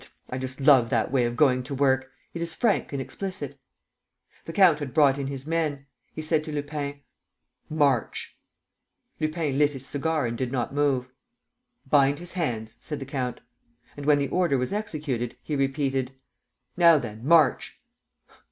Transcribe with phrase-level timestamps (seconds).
[0.31, 2.09] I just love that way of going to work.
[2.33, 3.59] It is frank and explicit."
[4.45, 5.85] The count had brought in his men.
[6.11, 7.01] He said to Lupin:
[7.69, 8.35] "March!"
[9.19, 11.07] Lupin lit his cigar and did not move.
[11.87, 13.41] "Bind his hands," said the count.
[13.95, 16.13] And, when the order was executed, he repeated:
[16.75, 17.79] "Now then, march!"